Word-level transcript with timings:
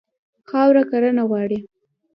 خاوره 0.49 0.83
کرنه 0.89 1.23
غواړي. 1.29 1.59